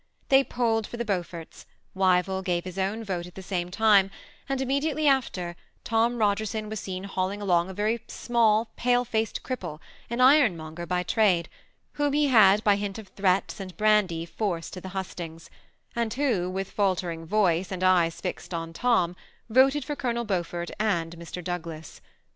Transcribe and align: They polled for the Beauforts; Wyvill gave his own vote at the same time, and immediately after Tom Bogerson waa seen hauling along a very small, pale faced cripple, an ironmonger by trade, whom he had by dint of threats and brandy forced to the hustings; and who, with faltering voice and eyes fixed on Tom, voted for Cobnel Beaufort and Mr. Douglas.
They 0.29 0.43
polled 0.43 0.87
for 0.87 0.97
the 0.97 1.05
Beauforts; 1.05 1.67
Wyvill 1.95 2.41
gave 2.41 2.63
his 2.65 2.79
own 2.79 3.03
vote 3.03 3.27
at 3.27 3.35
the 3.35 3.43
same 3.43 3.69
time, 3.69 4.09
and 4.49 4.59
immediately 4.59 5.07
after 5.07 5.55
Tom 5.83 6.17
Bogerson 6.17 6.69
waa 6.71 6.75
seen 6.75 7.03
hauling 7.03 7.39
along 7.39 7.69
a 7.69 7.73
very 7.75 8.01
small, 8.07 8.71
pale 8.75 9.05
faced 9.05 9.43
cripple, 9.43 9.79
an 10.09 10.19
ironmonger 10.19 10.87
by 10.87 11.03
trade, 11.03 11.49
whom 11.91 12.13
he 12.13 12.29
had 12.29 12.63
by 12.63 12.75
dint 12.77 12.97
of 12.97 13.09
threats 13.09 13.59
and 13.59 13.77
brandy 13.77 14.25
forced 14.25 14.73
to 14.73 14.81
the 14.81 14.89
hustings; 14.97 15.51
and 15.95 16.15
who, 16.15 16.49
with 16.49 16.71
faltering 16.71 17.27
voice 17.27 17.71
and 17.71 17.83
eyes 17.83 18.19
fixed 18.19 18.55
on 18.55 18.73
Tom, 18.73 19.15
voted 19.49 19.85
for 19.85 19.95
Cobnel 19.95 20.25
Beaufort 20.25 20.71
and 20.79 21.11
Mr. 21.15 21.43
Douglas. 21.43 22.01